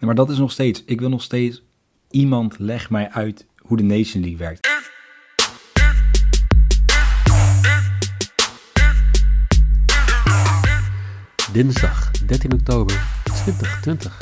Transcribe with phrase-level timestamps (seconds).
[0.00, 1.62] Maar dat is nog steeds, ik wil nog steeds,
[2.10, 4.68] iemand leg mij uit hoe de Nation League werkt.
[11.52, 14.18] Dinsdag 13 oktober 2020.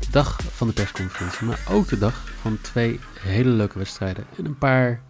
[0.00, 4.24] De dag van de persconferentie, maar ook de dag van twee hele leuke wedstrijden.
[4.36, 5.02] En een paar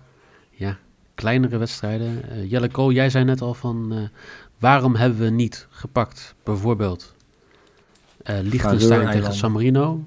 [0.51, 0.79] ja,
[1.15, 2.23] kleinere wedstrijden.
[2.33, 4.09] Uh, Jelle Kool, jij zei net al van uh,
[4.59, 6.35] waarom hebben we niet gepakt?
[6.43, 7.17] Bijvoorbeeld
[8.43, 10.05] Liechtenstein tegen San Marino.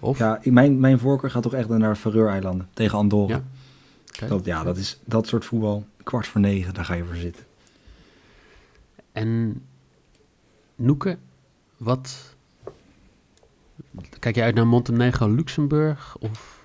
[0.00, 0.18] Of?
[0.18, 3.34] Ja, mijn, mijn voorkeur gaat toch echt naar Faroe-eilanden tegen Andorra.
[3.34, 3.42] Ja.
[4.14, 4.28] Okay.
[4.28, 5.86] Dat, ja, dat is dat soort voetbal.
[6.02, 7.44] Kwart voor negen, daar ga je voor zitten.
[9.12, 9.62] En
[10.74, 11.18] Noeke,
[11.76, 12.34] wat...
[14.18, 16.60] Kijk je uit naar Montenegro, Luxemburg of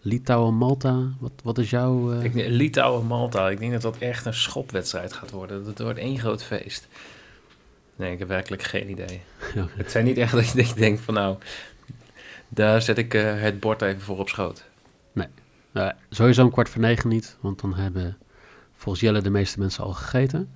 [0.00, 1.08] Litouwen, Malta?
[1.18, 2.12] Wat, wat is jouw...
[2.12, 2.24] Uh...
[2.24, 3.50] Ik, Litouwen, Malta.
[3.50, 5.64] Ik denk dat dat echt een schopwedstrijd gaat worden.
[5.64, 6.88] Dat wordt één groot feest.
[7.96, 9.20] Nee, ik heb werkelijk geen idee.
[9.76, 11.36] Het zijn niet echt dat je denkt van nou,
[12.48, 14.64] daar zet ik uh, het bord even voor op schoot.
[15.12, 15.26] Nee,
[15.72, 18.16] uh, sowieso een kwart voor negen niet, want dan hebben
[18.74, 20.50] volgens Jelle de meeste mensen al gegeten.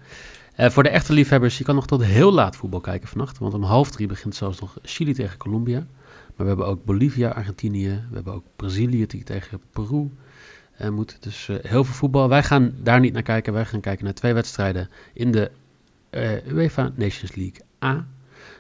[0.61, 3.39] Uh, voor de echte liefhebbers, je kan nog tot heel laat voetbal kijken vannacht.
[3.39, 5.79] Want om half drie begint zelfs nog Chili tegen Colombia.
[6.27, 8.07] Maar we hebben ook Bolivia, Argentinië.
[8.09, 10.11] We hebben ook Brazilië die tegen Peru
[10.81, 11.17] uh, moet.
[11.21, 12.29] Dus uh, heel veel voetbal.
[12.29, 13.53] Wij gaan daar niet naar kijken.
[13.53, 15.51] Wij gaan kijken naar twee wedstrijden in de
[16.49, 18.07] UEFA Nations League A.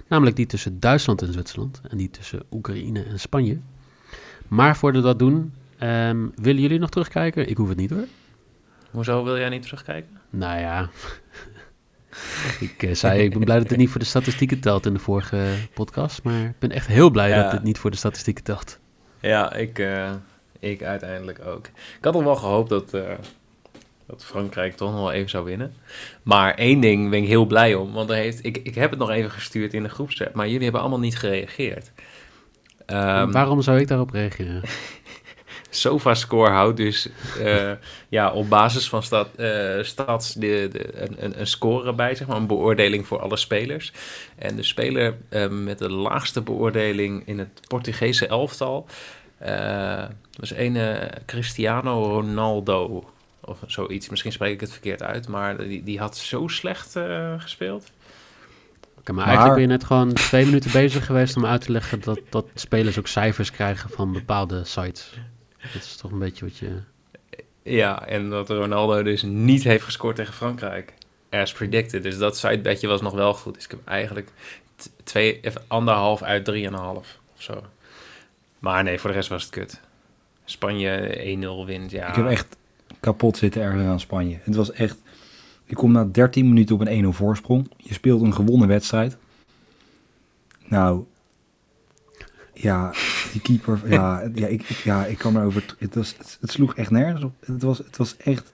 [0.08, 1.80] Namelijk die tussen Duitsland en Zwitserland.
[1.88, 3.58] En die tussen Oekraïne en Spanje.
[4.48, 7.48] Maar voordat we dat doen, um, willen jullie nog terugkijken?
[7.48, 8.06] Ik hoef het niet hoor.
[8.90, 10.20] Hoezo wil jij niet terugkijken?
[10.30, 10.88] Nou ja,
[12.66, 14.98] ik uh, zei, ik ben blij dat het niet voor de statistieken telt in de
[14.98, 16.22] vorige podcast.
[16.22, 17.42] Maar ik ben echt heel blij ja.
[17.42, 18.78] dat het niet voor de statistieken telt.
[19.20, 20.12] Ja, ik, uh,
[20.58, 21.66] ik uiteindelijk ook.
[21.66, 23.02] Ik had al wel gehoopt dat, uh,
[24.06, 25.74] dat Frankrijk toch nog wel even zou winnen.
[26.22, 27.92] Maar één ding ben ik heel blij om.
[27.92, 30.34] Want er heeft, ik, ik heb het nog even gestuurd in de groepsapp.
[30.34, 31.92] Maar jullie hebben allemaal niet gereageerd.
[32.86, 34.62] Um, Waarom zou ik daarop reageren?
[35.70, 37.08] SofaScore houdt dus
[37.38, 37.72] uh,
[38.08, 42.36] ja, op basis van stad, uh, stads de, de, een, een score bij, zeg maar,
[42.36, 43.92] een beoordeling voor alle spelers.
[44.38, 48.86] En de speler uh, met de laagste beoordeling in het Portugese elftal
[50.38, 50.78] was een
[51.26, 53.04] Cristiano Ronaldo.
[53.46, 56.96] Of zoiets, misschien spreek ik het verkeerd uit, maar die, die had zo slecht
[57.38, 57.90] gespeeld.
[58.98, 61.72] Okay, maar, maar, eigenlijk ben je net gewoon twee minuten bezig geweest om uit te
[61.72, 65.12] leggen dat, dat spelers ook cijfers krijgen van bepaalde sites.
[65.72, 66.80] Dat is toch een beetje wat je...
[67.62, 70.94] Ja, en dat Ronaldo dus niet heeft gescoord tegen Frankrijk.
[71.30, 72.02] As predicted.
[72.02, 73.54] Dus dat sidebedje was nog wel goed.
[73.54, 74.30] Dus ik heb eigenlijk
[75.04, 77.62] twee, even anderhalf uit drieënhalf of zo.
[78.58, 79.80] Maar nee, voor de rest was het kut.
[80.44, 82.08] Spanje 1-0 wint, ja.
[82.08, 82.56] Ik heb echt
[83.06, 84.38] kapot zitten ergens aan Spanje.
[84.42, 84.98] Het was echt...
[85.64, 87.70] Je komt na 13 minuten op een 1-0 voorsprong.
[87.76, 89.16] Je speelt een gewonnen wedstrijd.
[90.66, 91.04] Nou,
[92.52, 92.92] ja,
[93.32, 95.76] die keeper, ja, ja, ik, ja, ik kan erover.
[95.78, 97.32] Het, was, het, sloeg echt nergens op.
[97.40, 98.52] Het was, het was echt.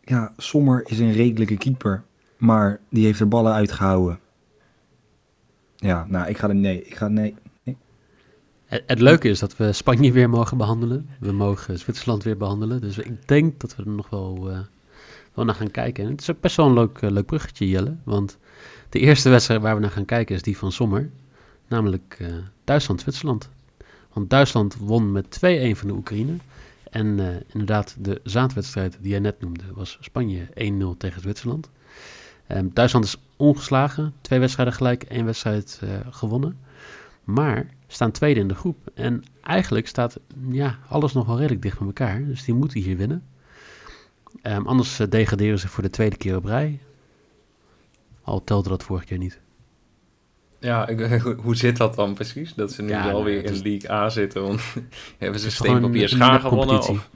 [0.00, 2.02] Ja, Sommer is een redelijke keeper,
[2.36, 4.18] maar die heeft er ballen uitgehouden.
[5.76, 7.34] Ja, nou, ik ga er nee, ik ga nee.
[8.66, 11.08] Het, leuke is dat we Spanje weer mogen behandelen.
[11.20, 12.80] We mogen Zwitserland weer behandelen.
[12.80, 14.50] Dus ik denk dat we er nog wel,
[15.34, 16.04] wel naar gaan kijken.
[16.04, 17.96] En het is best wel een leuk, uh, leuk bruggetje, Jelle.
[18.04, 18.38] Want
[18.88, 21.10] de eerste wedstrijd waar we naar gaan kijken is die van Sommer.
[21.68, 22.28] Namelijk uh,
[22.64, 23.48] Duitsland-Zwitserland.
[24.12, 25.38] Want Duitsland won met 2-1
[25.72, 26.36] van de Oekraïne.
[26.90, 27.18] En
[27.52, 30.46] inderdaad, de zaadwedstrijd die jij net noemde was Spanje
[30.94, 31.70] 1-0 tegen Zwitserland.
[32.48, 36.58] Um, Duitsland is ongeslagen, twee wedstrijden gelijk, één wedstrijd gewonnen.
[37.24, 38.76] Maar staan tweede in de groep.
[38.94, 40.18] En eigenlijk staat
[40.50, 42.24] ja, alles nog wel redelijk dicht bij elkaar.
[42.24, 43.24] Dus die moeten hier winnen.
[44.42, 46.80] Um, anders uh, degraderen ze voor de tweede keer op rij.
[48.22, 49.40] Al telde dat vorige keer niet.
[50.60, 52.54] Ja, ik, hoe zit dat dan precies?
[52.54, 54.42] Dat ze nu ja, wel weer in League A zitten.
[54.42, 54.62] Want
[55.18, 56.78] hebben ze steenpapier schaar gewonnen?
[56.78, 57.08] Of?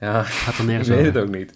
[0.00, 1.54] Ja, Gaat er nergens ik weet het ook niet.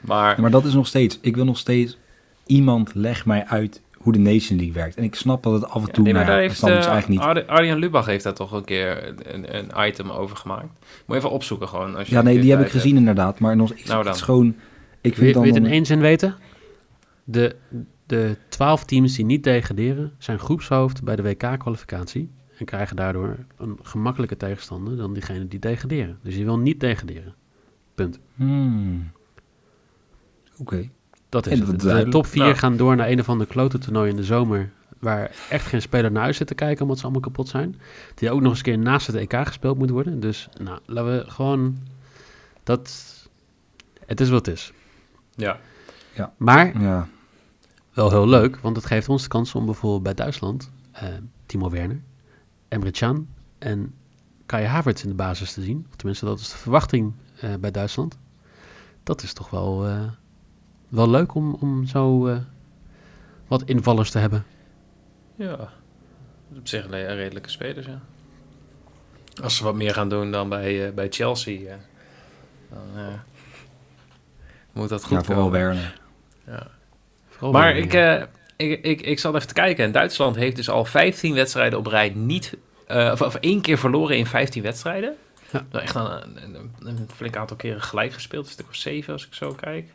[0.00, 1.98] Maar, maar dat is nog steeds, ik wil nog steeds,
[2.46, 4.96] iemand leg mij uit hoe de Nation League werkt.
[4.96, 7.48] En ik snap dat het af en toe, ja, nee, maar heeft, uh, eigenlijk niet.
[7.48, 10.68] Arjen Lubach heeft daar toch een keer een, een, item over gemaakt.
[10.68, 10.76] Moet
[11.06, 11.96] je even opzoeken gewoon.
[11.96, 12.98] Als je ja, nee, die heb ik gezien hebt.
[12.98, 13.38] inderdaad.
[13.38, 14.06] Maar nog, ik, nou dan.
[14.06, 14.54] Het is gewoon...
[15.00, 16.36] Ik vind wil, dan, wil je het in één zin weten?
[17.24, 17.56] De
[18.06, 23.78] De 12 teams die niet degraderen zijn groepshoofd bij de WK-kwalificatie en krijgen daardoor een
[23.82, 26.18] gemakkelijke tegenstander dan diegenen die degraderen.
[26.22, 27.34] Dus je wil niet degraderen.
[27.94, 28.18] Punt.
[28.34, 29.10] Hmm.
[30.58, 30.90] Oké.
[31.32, 31.80] Dat is En het.
[31.80, 32.54] De top 4 Nou.
[32.54, 34.70] gaan door naar een of ander klote toernooi in de zomer.
[34.98, 37.80] Waar echt geen speler naar huis zit te kijken omdat ze allemaal kapot zijn.
[38.14, 40.20] Die ook nog eens een keer naast het EK gespeeld moet worden.
[40.20, 41.78] Dus nou, laten we gewoon.
[42.62, 43.04] Dat.
[44.06, 44.72] Het is wat het is.
[45.34, 45.58] Ja.
[46.36, 47.08] Maar Ja.
[47.92, 50.70] wel heel leuk, want het geeft ons de kans om bijvoorbeeld bij Duitsland.
[50.92, 51.08] eh,
[51.46, 52.00] Timo Werner,
[52.68, 53.28] Emre Can
[53.58, 53.94] en
[54.46, 55.86] Kai Havertz in de basis te zien.
[55.90, 58.18] Of tenminste, dat is de verwachting eh, bij Duitsland.
[59.02, 60.02] Dat is toch wel, eh,
[60.92, 62.36] wel leuk om, om zo eh,
[63.46, 64.44] wat invallers te hebben.
[65.36, 65.72] Ja.
[66.56, 68.00] Op zich een redelijke spelers, ja.
[69.42, 71.76] Als ze wat meer gaan doen dan bij, eh, bij Chelsea, eh,
[72.70, 73.14] dan eh,
[74.72, 75.60] moet dat goed ja, vooral komen.
[75.60, 76.00] Werner.
[76.46, 76.66] Ja.
[77.28, 78.16] Vooral Maar Werner, ik, ja.
[78.18, 79.84] eh, ik, ik, ik zat even te kijken.
[79.84, 82.56] En Duitsland heeft dus al 15 wedstrijden op rij niet...
[82.86, 85.14] eh, of, of één keer verloren in 15 wedstrijden.
[85.50, 85.64] Ja.
[85.80, 86.10] Echt een,
[86.44, 88.44] een, een flink aantal keren gelijk gespeeld.
[88.46, 89.90] Een stuk of zeven als ik zo kijk.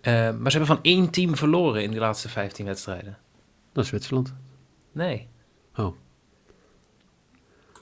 [0.00, 3.18] Eh, maar ze hebben van één team verloren in die laatste 15 wedstrijden.
[3.72, 4.34] Dat is Zwitserland.
[4.92, 5.28] Nee.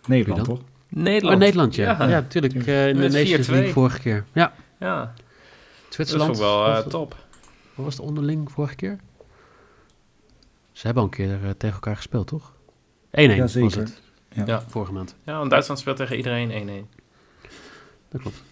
[0.07, 0.57] Nederland, dan?
[0.57, 0.65] toch?
[0.89, 1.35] Nederland.
[1.35, 1.85] Oh, Nederland, ja.
[1.99, 2.09] Ja.
[2.09, 2.55] Ja, natuurlijk.
[2.67, 3.51] eh, in de Nations 4-2.
[3.51, 4.25] League vorige keer.
[4.33, 5.13] Ja, Ja,
[5.85, 6.37] dat Zwitserland.
[6.37, 7.17] vond ik wel eh, top.
[7.75, 8.99] wat was de onderling vorige keer?
[10.73, 12.53] Ze hebben al een keer tegen elkaar gespeeld, toch?
[13.11, 13.79] 1-1 Ja, was zeker.
[13.79, 14.01] het.
[14.33, 14.43] Ja.
[14.47, 14.63] Ja.
[14.69, 15.15] Vorige maand.
[15.25, 16.89] Ja, want Duitsland speelt tegen iedereen 1-1.
[18.09, 18.43] Dat klopt.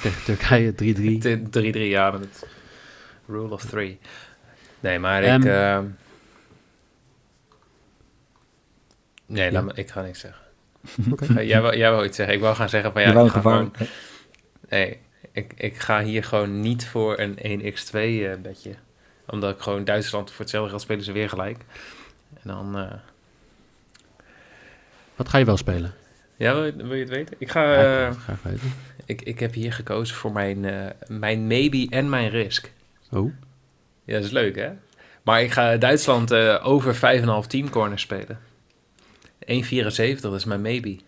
[0.00, 1.18] Tegen Turkije 3-3.
[1.50, 2.46] De 3-3 jaar met het
[3.32, 3.98] rule of three.
[4.80, 5.44] Nee, maar Ehm, ik...
[5.46, 5.78] eh,
[9.26, 9.72] nee, laat Ja.
[9.72, 10.42] me, ik ga niks zeggen.
[11.12, 11.24] Oké.
[11.26, 12.34] Ga- jij, wou, jij wou iets zeggen.
[12.34, 13.72] Ik wou gaan zeggen van ja, ik een ga gewoon-
[14.68, 14.98] nee,
[15.32, 18.74] ik, ik ga hier gewoon niet voor een 1x2 eh, bedje.
[19.26, 21.58] Omdat ik gewoon Duitsland voor hetzelfde geld spelen ze weer gelijk.
[22.42, 22.78] En dan...
[22.78, 22.92] eh,
[25.16, 25.94] Wat ga je wel spelen?
[26.36, 27.36] ja, wil je, wil je het weten?
[27.38, 27.62] Ik ga...
[27.72, 28.72] Ja, ik eh, wil het graag weten.
[29.04, 32.72] ik, ik heb hier gekozen voor mijn, eh, mijn maybe en mijn risk.
[33.12, 33.32] Oh,
[34.04, 34.70] Ja, dat is leuk, hè?
[35.22, 38.38] Maar ik ga Duitsland eh, over 5,5 teamcorners spelen.
[39.46, 40.98] 1,74 dat is mijn maybe.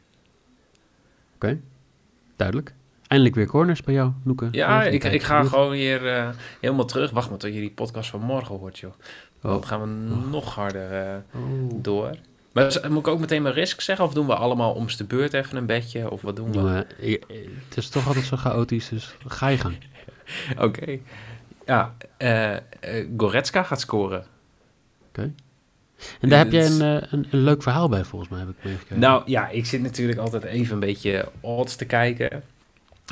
[2.36, 2.74] duidelijk.
[3.06, 4.48] Eindelijk weer corners bij jou, Noeke.
[4.50, 5.12] Ja, ik, kijken.
[5.12, 6.28] ik ga gewoon hier eh,
[6.60, 7.10] helemaal terug.
[7.10, 8.92] Wacht maar tot je die podcast van morgen hoort, joh.
[9.40, 9.66] Dan Oh.
[9.66, 9.86] gaan we
[10.30, 11.70] nog harder eh, Oh.
[11.82, 12.10] door.
[12.52, 14.04] Maar moet ik ook meteen mijn risk zeggen?
[14.04, 16.10] Of doen we allemaal om's de beurt even een bedje?
[16.10, 16.60] Of wat doen we?
[16.60, 16.86] Maar,
[17.68, 19.76] het is toch altijd zo chaotisch, dus ga je gang.
[20.58, 20.98] Oké.
[21.66, 22.56] Ja, eh,
[23.16, 24.24] Goretzka gaat scoren.
[26.20, 28.64] En daar heb jij een, eh, een, een leuk verhaal bij, volgens mij, heb ik
[28.64, 28.98] meegekregen.
[28.98, 32.42] Nou ja, ik zit natuurlijk altijd even een beetje odds te kijken.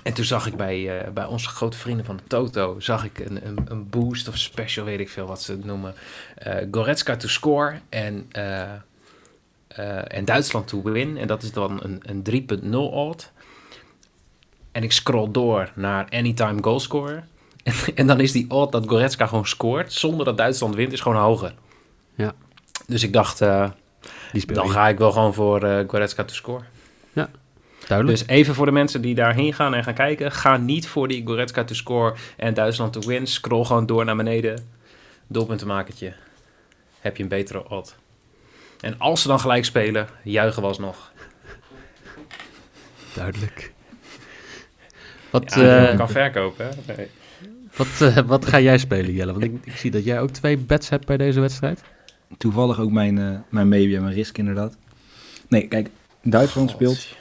[0.03, 3.47] En toen zag ik bij, bij onze grote vrienden van de Toto, zag ik een,
[3.47, 5.95] een, een boost of special, weet ik veel wat ze het noemen.
[6.35, 8.27] Eh Goretzka to score en,
[10.07, 11.17] en Duitsland to win.
[11.17, 13.33] En dat is dan een, een 3.0 odd.
[14.73, 17.25] En ik scroll door naar anytime goalscorer.
[17.63, 21.01] En, en dan is die odd dat Goretzka gewoon scoort, zonder dat Duitsland wint, is
[21.01, 21.55] gewoon hoger.
[22.15, 22.33] Ja.
[22.87, 23.71] Dus ik dacht, eh,
[24.33, 26.63] Die dan ga ik wel gewoon voor eh Goretzka to score.
[27.87, 28.19] Duidelijk.
[28.19, 30.33] Dus even voor de mensen die daarheen gaan en gaan kijken.
[30.33, 33.27] Ga niet voor die Goretzka to score en Duitsland to win.
[33.27, 34.69] Scroll gewoon door naar beneden.
[35.27, 36.13] Doelpuntenmakertje.
[37.01, 37.97] Heb je een betere odd.
[38.81, 41.13] En als ze dan gelijk spelen, juichen we alsnog.
[43.15, 43.73] Duidelijk.
[45.31, 46.95] Wat, Ja, eh, kan verkopen, hè?
[46.97, 47.09] Nee.
[47.77, 49.33] Wat, eh, wat ga jij spelen, Jelle?
[49.33, 51.83] Want ik, ik zie dat jij ook twee bets hebt bij deze wedstrijd.
[52.39, 54.77] Toevallig ook mijn, eh, mijn maybe en mijn risk inderdaad.
[55.49, 55.91] Nee, kijk,
[56.23, 57.17] Duitsland speelt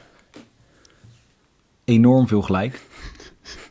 [1.83, 2.79] enorm veel gelijk.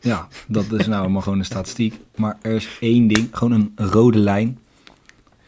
[0.01, 1.99] Ja, dat is nou maar gewoon een statistiek.
[2.15, 4.59] Maar er is één ding, gewoon een rode lijn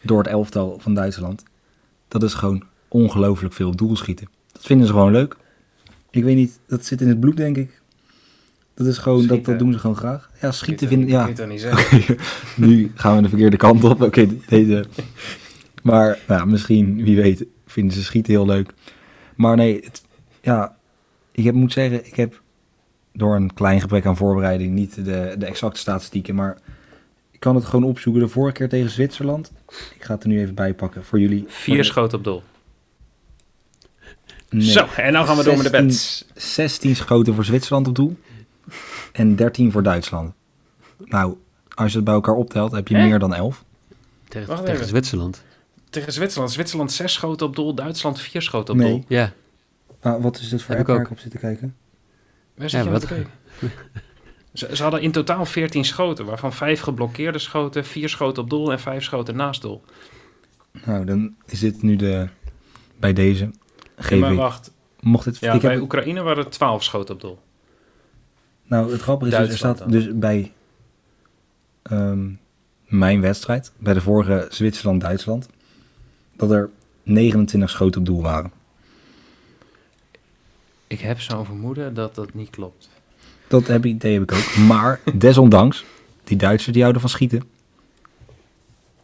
[0.00, 1.42] door het elftal van Duitsland.
[2.08, 4.28] Dat is gewoon ongelooflijk veel doelschieten.
[4.52, 5.36] Dat vinden ze gewoon leuk.
[6.10, 7.82] Ik weet niet, dat zit in het bloed denk ik.
[8.74, 9.52] Dat is gewoon, dat, Schieten.
[9.52, 10.30] dat doen ze gewoon graag.
[10.40, 11.32] Ja, schieten vinden, ja.
[11.32, 12.16] toch niet zeggen?
[12.66, 14.02] nu gaan we de verkeerde kant op.
[14.02, 14.84] Oké, deze.
[15.82, 18.72] Maar nou, misschien, wie weet, vinden ze schieten heel leuk.
[19.34, 20.02] Maar nee, het,
[20.40, 20.76] ja,
[21.32, 22.42] ik heb, moet zeggen, ik heb
[23.12, 26.58] door een klein gebrek aan voorbereiding niet de, de exacte statistieken, maar
[27.30, 28.22] ik kan het gewoon opzoeken.
[28.22, 29.52] De vorige keer tegen Zwitserland.
[29.94, 31.44] Ik ga het er nu even bij pakken voor jullie.
[31.48, 32.42] Vier schoten op doel.
[34.50, 36.24] Nee, Zo, en dan gaan we door met de 16 bets.
[36.34, 38.16] 16 schoten voor Zwitserland op doel
[39.12, 40.32] en 13 voor Duitsland.
[40.98, 41.36] Nou,
[41.74, 43.06] als je het bij elkaar optelt, heb je Hè?
[43.06, 43.64] meer dan 11.
[44.28, 44.88] Tegen, Wacht tegen even.
[44.88, 45.42] Zwitserland.
[45.90, 46.52] Tegen Zwitserland.
[46.52, 48.90] Zwitserland zes schoten op doel, Duitsland vier schoten op Nee.
[48.90, 49.04] doel.
[49.08, 49.32] Ja,
[50.00, 51.04] Ah, wat is dit voor Heb app ik waar ook.
[51.10, 51.76] ik op zit te kijken?
[52.54, 53.32] Waar zit Ja, je wat- aan te kijken?
[54.52, 58.72] Ze, ze hadden in totaal 14 schoten, waarvan 5 geblokkeerde schoten, 4 schoten op doel
[58.72, 59.82] en 5 schoten naast doel.
[60.84, 62.28] Nou, dan is dit nu de...
[62.96, 63.50] Bij deze.
[64.08, 65.38] Ja, maar wacht, Mocht het...
[65.38, 67.38] ja, ik bij heb, Oekraïne waren het 12 schoten op doel.
[68.66, 70.52] Nou, het grappige is, dus, er staat dus bij
[71.82, 72.30] ehm,
[72.86, 75.48] mijn wedstrijd, bij de vorige Zwitserland-Duitsland,
[76.36, 76.70] dat er
[77.02, 78.52] 29 schoten op doel waren.
[80.86, 82.88] Ik heb zo'n vermoeden dat dat niet klopt.
[83.48, 84.56] Dat heb ik, idee heb ik ook.
[84.56, 85.84] Maar desondanks,
[86.24, 87.42] die Duitsers die houden van schieten.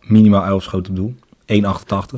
[0.01, 1.15] Minimaal 11 schoten op doel.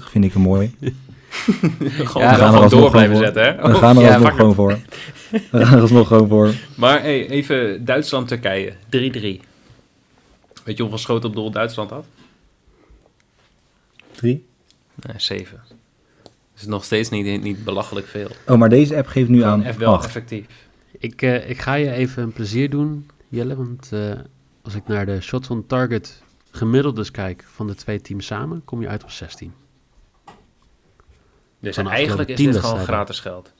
[0.02, 0.74] 1,88 vind ik een mooi.
[2.08, 3.68] Gewoon, Ja, we gaan er door blijven zetten, hè?
[3.72, 4.78] We gaan er ja, alsnog gewoon voor.
[5.30, 6.54] We gaan er alsnog gewoon voor.
[6.76, 8.72] Maar hey, even Duitsland-Turkije.
[8.72, 8.76] 3-3.
[10.64, 12.04] Weet je hoeveel schoten op doel Duitsland had?
[14.14, 14.46] 3.
[14.94, 15.60] Nee, 7.
[16.22, 18.28] Dat is nog steeds niet, niet belachelijk veel.
[18.46, 20.04] Oh, maar deze app geeft nu Gewoon aan wel 8.
[20.04, 20.46] effectief.
[20.98, 23.56] Ik, eh, ik ga je even een plezier doen, Jelle.
[23.56, 24.12] Want eh,
[24.62, 28.80] als ik naar de shots on target gemiddeldes kijk van de twee teams samen, kom
[28.80, 29.52] je uit op 16.
[31.62, 33.52] Dus eigenlijk is dit gewoon gratis geld.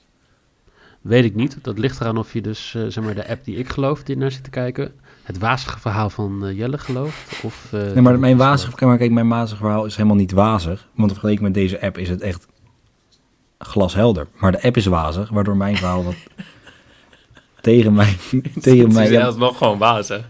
[1.00, 1.56] Weet ik niet.
[1.62, 4.16] Dat ligt eraan of je dus, eh, zeg maar, de app die ik geloof, die
[4.16, 4.92] naar zit te kijken,
[5.22, 7.42] het wazige verhaal van eh, Jelle gelooft.
[7.42, 10.88] Of, eh, Nee, maar mijn wazig, maar kijk, mijn wazig verhaal is helemaal niet wazig.
[10.94, 12.46] Want vergeleken met deze app is het echt
[13.58, 14.26] glashelder.
[14.40, 16.14] Maar de app is wazig, waardoor mijn verhaal wat
[17.60, 18.16] tegen mij...
[18.60, 20.24] tegen Het mij is ja, zelfs nog gewoon bazen.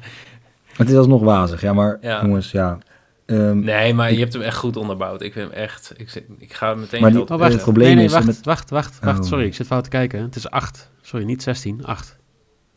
[0.77, 1.73] het is alsnog wazig, ja.
[1.73, 2.23] Maar Ja.
[2.23, 2.79] jongens, ja.
[3.27, 5.23] Ehm, Nee, maar je hebt hem echt goed onderbouwd.
[5.23, 5.93] Ik vind hem echt...
[5.97, 7.53] Ik, zit- ik ga meteen Maar die- Oh, wacht.
[7.53, 9.19] Het probleem nee, nee, is wacht, met- wacht, wacht, wacht.
[9.19, 9.25] Oh.
[9.25, 10.23] Sorry, ik zit fout te kijken.
[10.23, 10.91] Het is 8.
[11.03, 12.17] Sorry, niet 16, 8.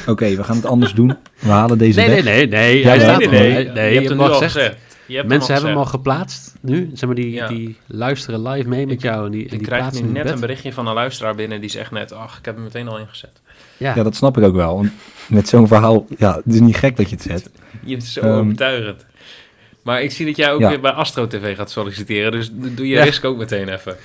[0.06, 1.16] Oké, we gaan het anders doen.
[1.38, 2.34] We halen deze Nee, nee, weg.
[2.34, 2.78] nee, nee.
[2.78, 3.52] Ja, hij nee, staat nee, er nee.
[3.64, 3.74] nog.
[3.74, 4.50] Je Nee, hebt hem al zeggen.
[4.50, 4.76] gezegd.
[5.06, 6.90] Je hebt Mensen hebben hem al geplaatst nu.
[6.94, 7.46] Zeg maar, die, Ja.
[7.48, 9.26] die luisteren live mee met jou.
[9.26, 11.60] En die, en Ik die krijg plaatsen nu net een berichtje van een luisteraar binnen
[11.60, 12.12] die zegt net...
[12.12, 13.40] Ach, ik heb hem meteen al ingezet.
[13.76, 14.74] Ja, Ja, dat snap ik ook wel.
[14.76, 14.90] Want
[15.28, 17.50] met zo'n verhaal, ja, het is niet gek dat je het zet.
[17.84, 19.06] Je bent zo Ehm, overtuigend.
[19.82, 20.68] Maar ik zie dat jij ook Ja.
[20.68, 22.32] weer bij Astro TV gaat solliciteren.
[22.32, 23.04] Dus doe je Ja.
[23.04, 23.96] risk ook meteen even.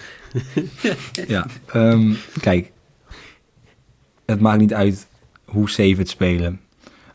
[1.27, 2.71] Ja, ehm, kijk.
[4.25, 5.07] Het maakt niet uit
[5.45, 6.59] hoe safe we het spelen.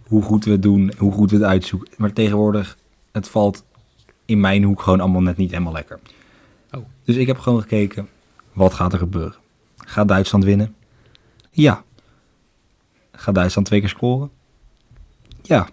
[0.07, 1.89] Hoe goed we het doen, hoe goed we het uitzoeken.
[1.97, 2.77] Maar tegenwoordig,
[3.13, 3.65] het valt
[4.25, 5.99] in mijn hoek gewoon allemaal net niet helemaal lekker.
[6.71, 6.85] Oh.
[7.05, 8.09] Dus ik heb gewoon gekeken,
[8.53, 9.35] wat gaat er gebeuren?
[9.77, 10.75] Gaat Duitsland winnen?
[11.51, 11.85] Ja.
[13.17, 14.31] Gaat Duitsland twee keer scoren?
[15.43, 15.69] Ja.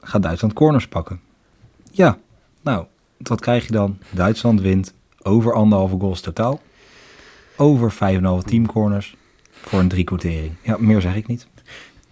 [0.00, 1.20] Gaat Duitsland corners pakken?
[1.90, 2.18] Ja.
[2.62, 3.98] Nou, wat krijg je dan?
[4.10, 6.60] Duitsland wint over anderhalve goals totaal.
[7.56, 7.98] Over 5,5
[8.44, 9.16] teamcorners
[9.50, 10.54] voor een drie quotering.
[10.62, 11.46] Ja, meer zeg ik niet.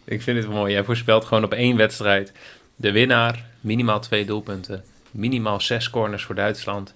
[0.05, 0.73] Ik vind het wel mooi.
[0.73, 2.33] Jij voorspelt gewoon op één wedstrijd
[2.77, 3.45] de winnaar.
[3.61, 4.85] Minimaal twee doelpunten.
[5.11, 6.95] Minimaal zes corners voor Duitsland.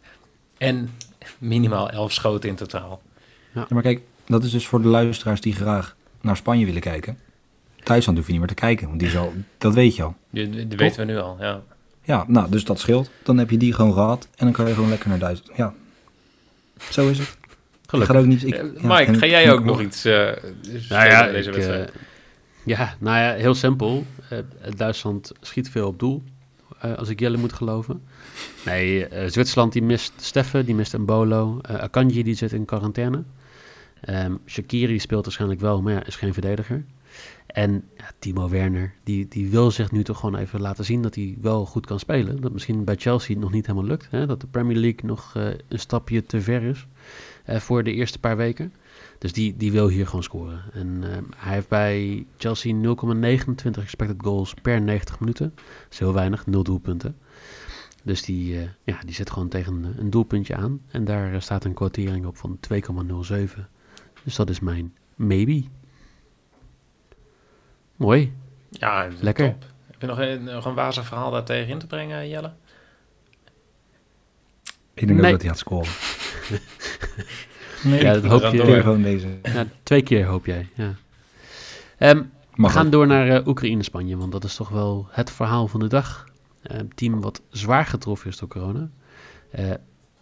[0.58, 0.94] En
[1.38, 3.02] minimaal elf schoten in totaal.
[3.52, 7.18] Ja, maar kijk, dat is dus voor de luisteraars die graag naar Spanje willen kijken.
[7.82, 10.14] Duitsland hoef je niet meer te kijken, want die zal, dat weet je al.
[10.30, 11.62] Die, die weten we nu al, ja.
[12.02, 13.10] Ja, nou, dus dat scheelt.
[13.22, 15.56] Dan heb je die gewoon gehad en dan kan je gewoon lekker naar Duitsland.
[15.58, 15.74] Ja,
[16.90, 17.28] zo is het.
[17.28, 18.16] Ik gelukkig.
[18.16, 20.34] ga ook niet, ik, Eh, ja, Mike, ga jij ook nog iets Nou
[20.78, 21.90] stellen ja, deze ik, wedstrijd?
[21.90, 21.96] eh,
[22.64, 24.04] ja, nou ja, heel simpel.
[24.28, 24.38] Eh,
[24.76, 26.22] Duitsland schiet veel op doel,
[26.80, 28.02] eh, als ik Jelle moet geloven.
[28.64, 31.58] Nee, Zwitserland die mist Steffen, die mist Mbolo.
[31.62, 33.22] Eh Akanji die zit in quarantaine.
[34.00, 36.84] Ehm Shakiri speelt waarschijnlijk wel, maar ja, is geen verdediger.
[37.46, 41.14] En ja, Timo Werner, die, die wil zich nu toch gewoon even laten zien dat
[41.14, 42.40] hij wel goed kan spelen.
[42.40, 44.10] Dat misschien bij Chelsea nog niet helemaal lukt.
[44.10, 44.26] Hè?
[44.26, 46.86] Dat de Premier League nog eh, een stapje te ver is
[47.44, 48.72] eh, voor de eerste paar weken.
[49.18, 50.62] Dus die, die wil hier gewoon scoren.
[50.72, 55.52] En eh, hij heeft bij Chelsea 0,29 expected goals per 90 minuten.
[55.54, 57.16] Dat is heel weinig, nul doelpunten.
[58.02, 60.80] Dus die, eh, ja, die zit gewoon tegen een, doelpuntje aan.
[60.88, 63.68] En daar staat een quotering op van 2,07.
[64.28, 65.64] Dus dat is mijn maybe.
[67.96, 68.32] Mooi.
[68.70, 69.50] ja, lekker.
[69.50, 69.64] top.
[69.90, 72.52] Heb je nog een, nog een wazig verhaal daar tegen in te brengen, Jelle?
[74.94, 75.30] Ik denk ook Nee.
[75.32, 75.90] dat hij gaat scoren.
[77.84, 78.80] nee, Ja, dat hoop je.
[78.80, 79.38] gewoon deze.
[79.42, 80.68] Ja, twee keer hoop jij.
[80.74, 80.94] Ja.
[81.98, 82.22] Ehm,
[82.54, 82.92] we gaan ook.
[82.92, 86.28] door naar eh, Oekraïne-Spanje, want dat is toch wel het verhaal van de dag.
[86.62, 88.90] Eh, Een team wat zwaar getroffen is door corona.
[89.50, 89.70] Eh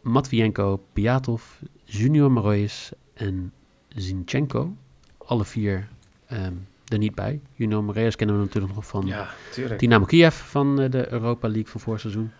[0.02, 1.42] Matvienko, Piatov,
[1.84, 3.52] Junior Marois en
[3.96, 4.76] Zinchenko.
[5.18, 5.88] Alle vier
[6.26, 6.54] ehm,
[6.88, 7.40] er niet bij.
[7.54, 9.30] Junior Marois kennen we natuurlijk nog van Ja.
[9.76, 12.30] Dynamo Kiev van eh, de Europa League van vorig seizoen.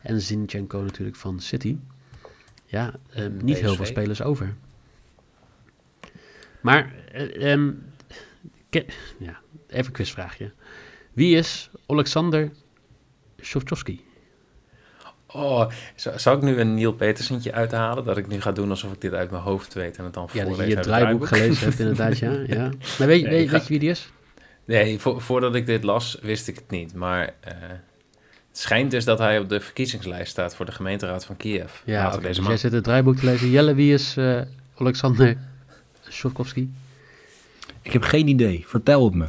[0.00, 1.76] En Zinchenko natuurlijk van City.
[2.66, 4.54] Ja, eh, En niet heel veel spelers over.
[6.60, 7.72] Maar, eh, ehm,
[9.18, 10.52] ja, even een quizvraagje.
[11.12, 12.50] Wie is Alexander
[13.42, 14.04] Shovchovski?
[15.34, 15.70] Oh,
[16.16, 18.04] zou, ik nu een Neil Petersentje uithalen?
[18.04, 20.28] Dat ik nu ga doen alsof ik dit uit mijn hoofd weet en het dan
[20.32, 22.32] Ja, dat voorlees je uit draaiboek gelezen hebt inderdaad, ja.
[22.46, 22.70] ja.
[22.98, 24.12] Maar weet, je- Nee, weet, je wie die is?
[24.64, 26.94] Nee, vo- voordat ik dit las, wist ik het niet.
[26.94, 27.52] Maar eh,
[28.48, 31.72] het schijnt dus dat hij op de verkiezingslijst staat voor de gemeenteraad van Kiev.
[31.84, 33.50] Ja, later deze dus jij zit het draaiboek te lezen.
[33.50, 34.40] Jelle, wie is eh
[34.76, 35.36] Alexander
[36.10, 36.68] Shodkovsky?
[37.82, 38.64] Ik heb geen idee.
[38.66, 39.26] Vertel het me.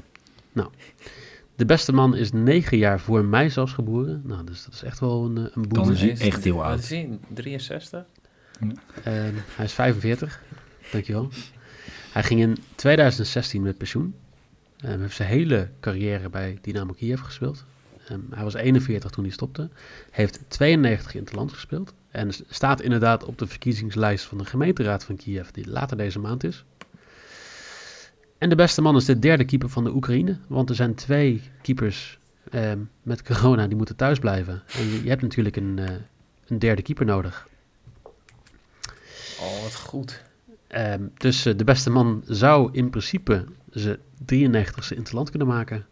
[1.56, 4.22] De beste man is negen jaar voor mij zelfs geboren.
[4.24, 6.66] Nou, dus dat is echt wel een, eh, een Dan is hij echt heel Wat
[6.66, 6.80] oud.
[6.80, 7.20] is hij?
[7.34, 8.06] 63?
[9.04, 10.42] En hij is 45.
[10.92, 11.30] Dankjewel.
[12.12, 14.16] Hij ging in 2016 met pensioen.
[14.78, 17.66] Hij heeft zijn hele carrière bij Dynamo Kiev gespeeld.
[18.08, 19.70] Ehm, hij was 41 toen hij stopte.
[20.12, 21.94] Heeft 92 in het land gespeeld.
[22.12, 26.44] En staat inderdaad op de verkiezingslijst van de gemeenteraad van Kiev, die later deze maand
[26.44, 26.64] is.
[28.46, 30.38] En de beste man is de derde keeper van de Oekraïne.
[30.48, 32.20] Want er zijn twee keepers
[32.52, 34.64] ehm, met corona die moeten thuis blijven.
[34.78, 35.96] En je, je hebt natuurlijk een, eh,
[36.48, 37.48] een derde keeper nodig.
[39.40, 40.24] Oh, wat goed.
[40.68, 45.48] Ehm, dus eh, de beste man zou in principe zijn 93ste in het land kunnen
[45.48, 45.86] maken.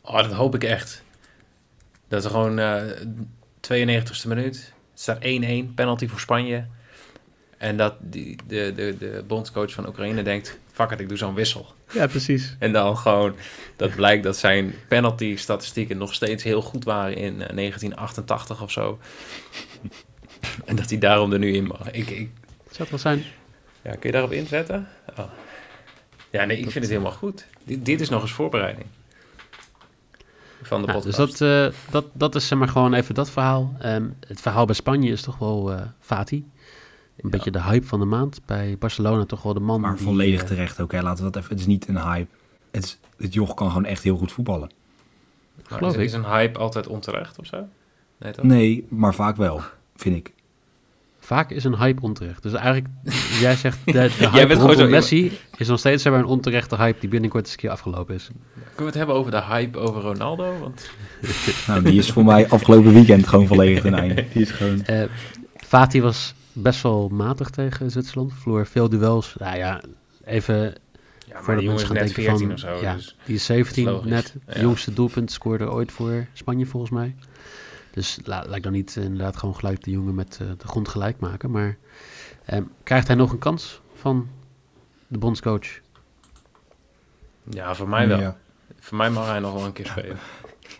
[0.00, 1.04] Oh, dat hoop ik echt.
[2.08, 2.82] Dat er gewoon eh
[3.60, 4.72] 92e minuut.
[4.90, 6.66] Het staat 1-1, penalty voor Spanje.
[7.58, 10.58] En dat die, de, de, de bondscoach van Oekraïne denkt...
[10.72, 11.66] Fuck it, ik doe zo'n wissel.
[11.92, 12.56] Ja, precies.
[12.58, 13.34] En dan gewoon...
[13.76, 18.98] Dat blijkt dat zijn penalty-statistieken nog steeds heel goed waren in eh, 1988 of zo.
[20.64, 21.90] En dat hij daarom er nu in mag.
[21.90, 22.30] Ik, ik,
[22.64, 23.24] Zou het wel zijn?
[23.82, 24.88] ja, kun je daarop inzetten?
[25.18, 25.24] Oh.
[26.30, 27.46] Ja, nee, ik vind het helemaal goed.
[27.64, 28.86] Dit, dit is nog eens voorbereiding.
[30.62, 31.38] Van de Nou, dus podcast.
[31.38, 33.76] dat, eh, dat, dat is zeg maar gewoon even dat verhaal.
[33.80, 36.50] Ehm, het verhaal bij Spanje is toch wel eh Fati.
[37.20, 38.40] Een beetje de hype van de maand.
[38.46, 40.92] Bij Barcelona toch wel de man Maar die, volledig eh, terecht ook.
[40.92, 41.02] Hè.
[41.02, 41.50] Laten we dat even.
[41.50, 42.28] Het is niet een hype.
[42.70, 44.70] Het, is, het joch kan gewoon echt heel goed voetballen.
[45.68, 46.04] Maar geloof is, ik.
[46.04, 47.66] is een hype altijd onterecht of zo?
[48.18, 48.44] Nee, toch?
[48.44, 49.60] Nee, maar vaak wel,
[49.96, 50.32] vind ik.
[51.18, 52.42] Vaak is een hype onterecht.
[52.42, 52.86] Dus eigenlijk,
[53.40, 56.20] jij zegt de, de hype bent gewoon rondom zo Messi is nog steeds zeg maar,
[56.20, 58.26] een onterechte hype die binnenkort eens een keer afgelopen is.
[58.54, 60.58] Kunnen we het hebben over de hype over Ronaldo?
[60.60, 60.90] Want
[61.66, 64.24] Nou, die is voor mij afgelopen weekend gewoon volledig ten einde.
[64.32, 64.84] Die is gewoon...
[64.84, 65.02] Eh
[65.56, 68.32] Fati was best wel matig tegen Zwitserland.
[68.34, 69.34] Verloor veel duels.
[69.38, 69.82] Nou ja,
[70.24, 70.74] even
[71.26, 72.52] ja, voor maar de die jongen is gaan net denken 14 van...
[72.52, 72.84] of zo.
[72.84, 73.16] ja, Dus.
[73.24, 74.32] die is 17 dat is logisch.
[74.32, 74.34] net.
[74.56, 74.60] Ja.
[74.60, 77.14] Jongste doelpunt scoorde ooit voor Spanje volgens mij.
[77.90, 81.18] Dus la, ik dan niet inderdaad gewoon gelijk de jongen met eh, de grond gelijk
[81.18, 81.50] maken.
[81.50, 81.76] Maar
[82.44, 84.28] ehm, krijgt hij nog een kans van
[85.06, 85.80] de bondscoach?
[87.50, 88.20] Ja, voor mij wel.
[88.20, 88.36] Ja.
[88.78, 90.16] Voor mij mag hij nog wel een keer spelen.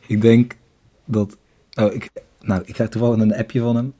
[0.06, 0.56] Ik denk
[1.04, 1.36] dat...
[1.74, 2.10] Oh, ik,
[2.40, 3.94] nou, ik krijg toevallig een appje van hem.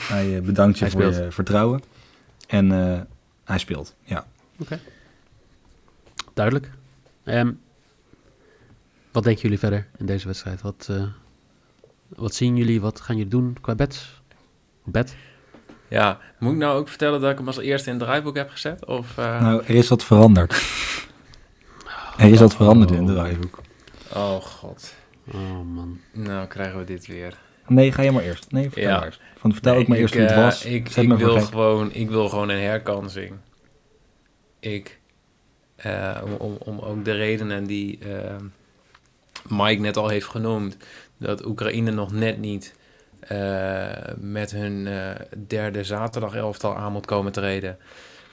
[0.00, 1.16] Hij eh, bedankt je Hij voor speelt.
[1.24, 1.82] je vertrouwen.
[2.46, 3.00] En eh,
[3.44, 4.26] hij speelt, ja.
[6.34, 6.70] Duidelijk.
[7.24, 7.52] Ehm,
[9.12, 10.60] wat denken jullie verder in deze wedstrijd?
[10.62, 11.02] Wat, eh,
[12.08, 12.80] wat zien jullie?
[12.80, 14.22] Wat gaan jullie doen qua bets?
[14.84, 15.16] Bed?
[15.88, 18.50] Ja, moet ik nou ook vertellen dat ik hem als eerste in het draaiboek heb
[18.50, 18.84] gezet?
[18.86, 20.52] Of, eh, Nou, er is wat veranderd.
[22.18, 23.60] Er is wat veranderd in het draaiboek.
[24.14, 24.94] Oh god.
[25.34, 26.00] Oh man.
[26.12, 27.38] Nou krijgen we dit weer.
[27.68, 28.52] Nee, ga je maar eerst.
[28.52, 28.96] Nee, vertel Ja.
[28.96, 29.20] maar eerst.
[29.36, 30.64] Van, vertel ook maar Nee, eerst hoe het eh, was.
[30.64, 31.44] Ik, ik, wil gek.
[31.44, 33.32] gewoon, ik wil gewoon een herkansing.
[34.60, 34.98] Ik,
[35.76, 38.36] eh, om, om, om ook de redenen die eh,
[39.48, 40.76] Mike net al heeft genoemd,
[41.18, 42.74] dat Oekraïne nog net niet
[43.20, 45.10] eh, met hun eh,
[45.46, 47.78] derde zaterdag elftal aan moet komen treden.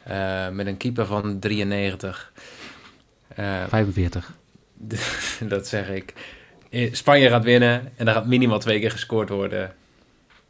[0.03, 2.31] Eh, met een keeper van 93.
[3.27, 4.33] Eh, 45.
[5.47, 6.13] dat zeg ik.
[6.75, 9.73] Eh, Spanje gaat winnen en daar gaat minimaal twee keer gescoord worden.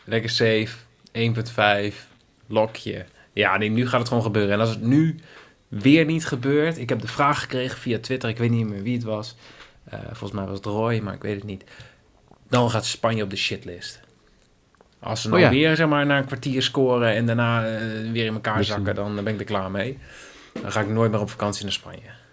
[0.03, 0.75] Lekker safe,
[1.11, 1.95] 1.5,
[2.47, 3.05] lokje.
[3.33, 4.53] Ja, nee, nu gaat het gewoon gebeuren.
[4.53, 5.15] En als het nu
[5.67, 6.77] weer niet gebeurt...
[6.77, 9.35] Ik heb de vraag gekregen via Twitter, ik weet niet meer wie het was.
[9.83, 11.63] Eh, volgens mij was het Roy, maar ik weet het niet.
[12.49, 13.99] Dan gaat Spanje op de shitlist.
[14.99, 15.49] Als ze Oh nou ja.
[15.49, 18.95] weer zeg maar, na een kwartier scoren en daarna eh, weer in elkaar zakken...
[18.95, 19.97] dan ben ik er klaar mee.
[20.61, 22.24] Dan ga ik nooit meer op vakantie naar Spanje.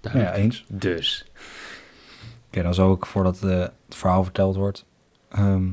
[0.00, 0.36] Ja, Duidelijk.
[0.36, 0.64] eens.
[0.68, 1.26] Dus...
[2.48, 4.84] Oké, dan zal ik voordat eh, het verhaal verteld wordt.
[5.28, 5.70] Ehm,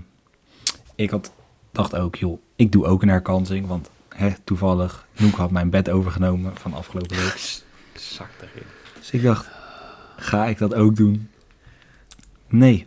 [0.95, 1.31] ik had,
[1.71, 3.67] dacht ook, joh, ik doe ook een herkansing.
[3.67, 7.61] Want hè, toevallig, Noek had mijn bed overgenomen van afgelopen week.
[7.93, 8.67] Zak erin.
[8.99, 9.49] Dus ik dacht,
[10.17, 11.29] ga ik dat ook doen?
[12.47, 12.85] Nee,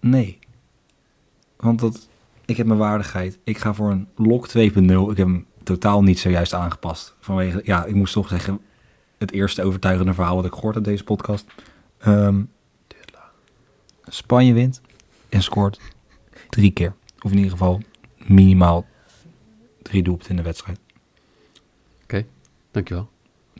[0.00, 0.38] nee.
[1.56, 2.08] Want dat,
[2.44, 3.38] ik heb mijn waardigheid.
[3.44, 4.52] Ik ga voor een lok 2.0.
[4.54, 7.14] Ik heb hem totaal niet zojuist aangepast.
[7.20, 8.60] Vanwege, ja, ik moest toch zeggen,
[9.20, 11.46] het eerste overtuigende verhaal wat ik gehoord heb deze podcast.
[11.98, 12.42] Ehm,
[14.04, 14.80] Spanje wint
[15.28, 15.80] en scoort
[16.48, 16.94] drie keer.
[17.20, 17.80] Of in ieder geval
[18.16, 18.86] minimaal
[19.82, 20.78] drie doelpunten in de wedstrijd.
[22.72, 23.10] Dankjewel.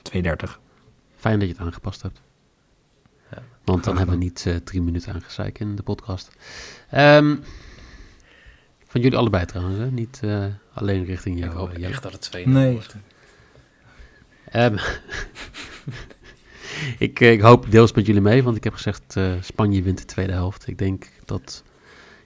[0.03, 0.61] 2.30.
[1.16, 2.20] Fijn dat je het aangepast hebt.
[3.31, 3.42] Ja.
[3.64, 6.31] Want dan hebben we niet eh, drie minuten aangezeikt in de podcast.
[6.90, 7.37] Ehm,
[8.87, 9.90] van jullie allebei trouwens, hè?
[9.90, 11.51] niet eh, alleen richting jou.
[11.51, 12.73] ik hoop eh, echt dat het 2 Nee.
[12.73, 12.96] wordt.
[14.51, 14.75] Ehm,
[16.99, 19.99] ik, eh, ik hoop deels met jullie mee, want ik heb gezegd eh, Spanje wint
[19.99, 20.69] de tweede helft.
[20.69, 21.65] Ik denk dat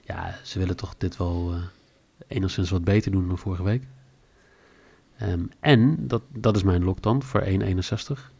[0.03, 1.61] ja, ze willen toch dit wel eh,
[2.27, 3.83] enigszins wat beter doen dan vorige week.
[5.17, 8.31] Ehm, en dat, dat is mijn lok dan voor 1,61.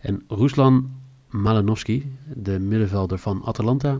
[0.00, 0.90] En Ruslan
[1.28, 3.98] Malinovski, de middenvelder van Atalanta,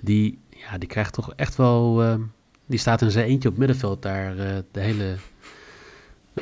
[0.00, 2.02] die, ja, die krijgt toch echt wel.
[2.02, 2.20] ehm,
[2.68, 5.16] die staat in zijn eentje op middenveld daar de, hele,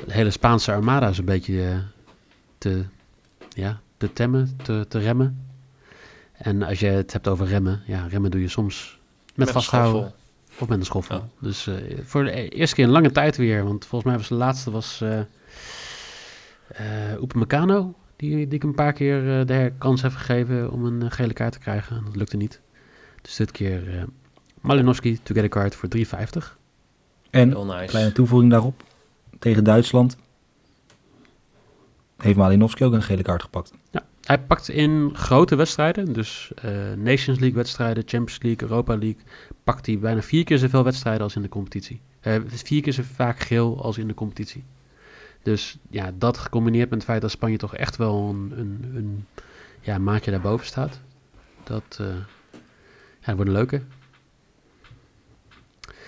[0.07, 1.79] de hele Spaanse armada is een beetje eh,
[2.59, 2.85] te,
[3.49, 5.47] ja, te temmen, te, te remmen.
[6.33, 8.99] En als je het hebt over remmen, ja, remmen doe je soms
[9.35, 10.13] met, een vasthouden
[10.59, 11.17] of met een schoffel.
[11.17, 11.29] Ja.
[11.41, 14.29] Dus eh, voor de e- eerste keer een lange tijd weer, want volgens mij was
[14.29, 15.19] de laatste was eh
[16.69, 21.11] eh Upamecano, die, die ik een paar keer eh, de kans heb gegeven om een
[21.11, 22.05] gele kaart te krijgen.
[22.05, 22.61] Dat lukte niet.
[23.23, 24.03] Dus dit keer eh
[24.61, 26.03] Malinowski to get a card voor 3,50.
[27.31, 27.85] En nice.
[27.87, 28.83] kleine toevoeging daarop.
[29.45, 30.17] Tegen Duitsland
[32.17, 33.73] heeft Malinowski ook een gele kaart gepakt.
[34.21, 39.23] Hij pakt in grote wedstrijden, dus eh, Nations League wedstrijden, Champions League, Europa League,
[39.65, 42.01] pakt hij bijna vier keer zoveel wedstrijden als in de competitie.
[42.21, 44.65] Eh, vier keer zo vaak geel als in de competitie.
[45.43, 49.27] Dus ja, dat gecombineerd met het feit dat Spanje toch echt wel een, een, een
[49.81, 51.01] ja, maatje daarboven staat.
[51.65, 52.07] Dat, eh,
[53.21, 53.83] ja, wordt een leuke.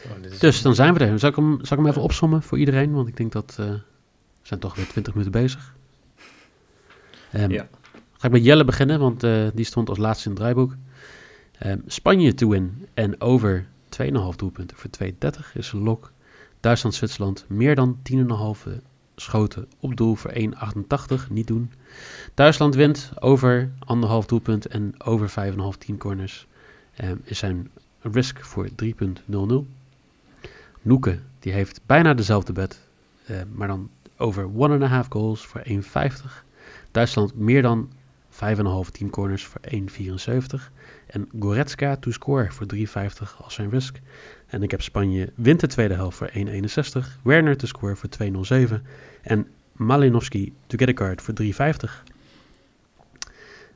[0.05, 1.19] Oh, Dus dan zijn we er.
[1.19, 2.93] Zal ik hem, zal ik hem even opsommen voor iedereen?
[2.93, 3.81] Want ik denk dat eh, we
[4.43, 5.75] zijn toch weer 20 minuten bezig.
[7.33, 7.69] Ehm, Ja.
[8.19, 10.75] Ga ik met Jelle beginnen, want eh, die stond als laatste in het draaiboek.
[11.59, 16.13] Ehm, Spanje to win en over 2,5 doelpunten voor 2,30 is een lok.
[16.61, 18.67] Duitsland-Zwitserland meer dan 10,5
[19.17, 21.73] schoten op doel voor 1,88 niet doen.
[22.35, 26.47] Duitsland wint over 1,5 doelpunt en over 5,5 team corners
[26.95, 29.67] ehm, is zijn risk voor 3,00.
[30.87, 32.81] Noeke, die heeft bijna dezelfde bet,
[33.27, 36.45] eh, maar dan over 1,5 goals voor 1,50.
[36.91, 37.91] Duitsland meer dan
[38.29, 40.71] 5,5 team corners voor 1,74.
[41.07, 44.01] En Goretzka to score voor 3,50 als zijn risk.
[44.47, 47.19] En ik heb Spanje wint de tweede helft voor 1,61.
[47.23, 48.83] Werner to score voor 2,07.
[49.23, 52.05] En Malinowski to get a card voor 3,50.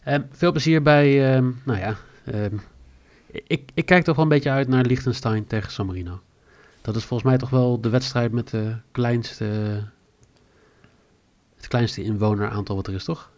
[0.02, 2.56] Ehm, veel plezier bij, ehm, nou ja, ehm,
[3.26, 6.20] ik, ik kijk toch wel een beetje uit naar Liechtenstein tegen San Marino.
[6.82, 9.44] Dat is volgens mij toch wel de wedstrijd met de kleinste,
[11.56, 13.30] het kleinste inwoneraantal wat er is, toch?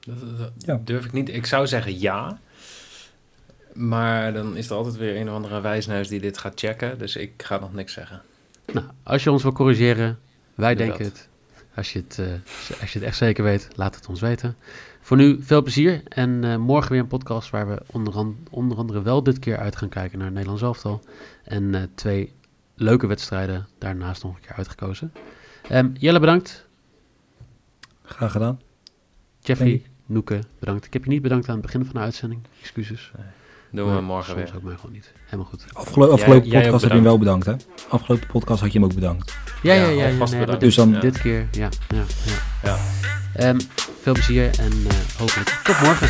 [0.00, 0.80] Dat, dat Ja.
[0.84, 1.28] durf ik niet.
[1.28, 2.38] Ik zou zeggen ja.
[3.72, 6.98] Maar dan is er altijd weer een of andere wijsneus die dit gaat checken.
[6.98, 8.22] Dus ik ga nog niks zeggen.
[8.72, 10.18] Nou, als je ons wil corrigeren,
[10.54, 11.28] wij denken het.
[11.80, 12.26] Als je het, eh,
[12.80, 14.56] als je het echt zeker weet, laat het ons weten.
[15.00, 18.78] Voor nu veel plezier en eh, morgen weer een podcast waar we onder, an- onder
[18.78, 21.02] andere wel dit keer uit gaan kijken naar het Nederlands elftal.
[21.44, 22.32] En eh, twee
[22.74, 25.12] leuke wedstrijden daarnaast nog een keer uitgekozen.
[25.68, 26.66] Ehm, Jelle bedankt,
[28.02, 28.60] Graag gedaan.
[29.40, 30.84] Jeffrey, Noeke bedankt.
[30.86, 33.12] Ik heb je niet bedankt aan het begin van de uitzending, excuses.
[33.72, 34.56] Doen we Maar morgen soms weer.
[34.56, 35.12] ook mij gewoon niet.
[35.24, 35.64] Helemaal goed.
[35.72, 37.54] Afgelo- afgelopen jij podcast heb je hem wel bedankt, hè?
[37.88, 39.36] Afgelopen podcast had je hem ook bedankt.
[39.62, 40.06] Ja, ja, Ja, ja.
[40.08, 40.60] nee, maar bedankt.
[40.60, 41.68] Dus dan- dit keer, ja.
[41.88, 42.32] ja, ja.
[42.70, 42.78] Ja.
[43.34, 43.58] Ehm,
[44.00, 46.08] veel plezier en eh, hopelijk tot morgen.